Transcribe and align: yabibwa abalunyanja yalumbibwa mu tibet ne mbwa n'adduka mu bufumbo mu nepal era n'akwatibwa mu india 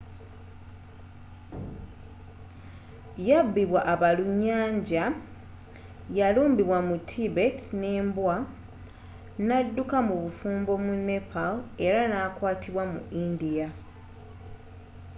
yabibwa 3.27 3.81
abalunyanja 3.93 5.03
yalumbibwa 6.17 6.77
mu 6.87 6.95
tibet 7.09 7.57
ne 7.81 7.93
mbwa 8.05 8.35
n'adduka 9.45 9.97
mu 10.07 10.15
bufumbo 10.23 10.73
mu 10.85 10.93
nepal 11.07 11.53
era 11.87 12.01
n'akwatibwa 12.09 12.83
mu 12.91 12.99
india 13.25 13.67